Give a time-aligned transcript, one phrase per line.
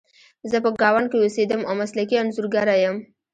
[0.51, 2.97] زه په ګاونډ کې اوسیدم او مسلکي انځورګره یم